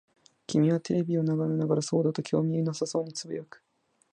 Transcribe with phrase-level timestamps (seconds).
[0.47, 3.61] 君はテレビを眺めながら、そうだ、と興味なさそうに呟く。